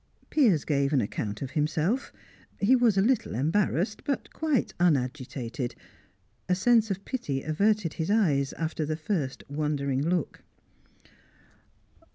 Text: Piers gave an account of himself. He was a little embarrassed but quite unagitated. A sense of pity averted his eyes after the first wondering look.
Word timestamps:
Piers 0.31 0.65
gave 0.65 0.93
an 0.93 1.01
account 1.01 1.43
of 1.43 1.51
himself. 1.51 2.11
He 2.59 2.75
was 2.75 2.97
a 2.97 3.03
little 3.03 3.35
embarrassed 3.35 4.03
but 4.03 4.33
quite 4.33 4.73
unagitated. 4.79 5.75
A 6.49 6.55
sense 6.55 6.89
of 6.89 7.05
pity 7.05 7.43
averted 7.43 7.93
his 7.93 8.09
eyes 8.09 8.51
after 8.53 8.83
the 8.83 8.97
first 8.97 9.43
wondering 9.47 10.01
look. 10.01 10.41